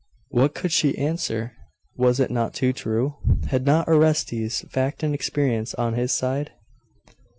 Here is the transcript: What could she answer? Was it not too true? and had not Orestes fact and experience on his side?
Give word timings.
What 0.29 0.55
could 0.55 0.71
she 0.71 0.97
answer? 0.97 1.51
Was 1.95 2.19
it 2.19 2.31
not 2.31 2.55
too 2.55 2.73
true? 2.73 3.17
and 3.23 3.45
had 3.45 3.67
not 3.67 3.87
Orestes 3.87 4.61
fact 4.67 5.03
and 5.03 5.13
experience 5.13 5.75
on 5.75 5.93
his 5.93 6.11
side? 6.11 6.49